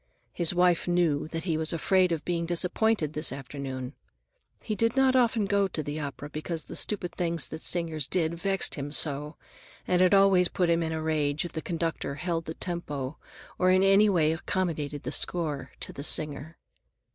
His 0.33 0.51
wife 0.51 0.87
knew 0.87 1.27
that 1.27 1.43
he 1.43 1.57
was 1.57 1.71
afraid 1.71 2.11
of 2.11 2.25
being 2.25 2.47
disappointed 2.47 3.13
this 3.13 3.31
afternoon. 3.31 3.93
He 4.59 4.73
did 4.73 4.95
not 4.97 5.15
often 5.15 5.45
go 5.45 5.67
to 5.67 5.83
the 5.83 5.99
opera 5.99 6.27
because 6.27 6.65
the 6.65 6.75
stupid 6.75 7.13
things 7.13 7.47
that 7.49 7.61
singers 7.61 8.07
did 8.07 8.33
vexed 8.33 8.73
him 8.73 8.91
so, 8.91 9.35
and 9.87 10.01
it 10.01 10.11
always 10.15 10.47
put 10.47 10.71
him 10.71 10.81
in 10.81 10.91
a 10.91 11.03
rage 11.03 11.45
if 11.45 11.53
the 11.53 11.61
conductor 11.61 12.15
held 12.15 12.45
the 12.45 12.55
tempo 12.55 13.19
or 13.59 13.69
in 13.69 13.83
any 13.83 14.09
way 14.09 14.31
accommodated 14.31 15.03
the 15.03 15.11
score 15.11 15.69
to 15.81 15.93
the 15.93 16.03
singer. 16.03 16.57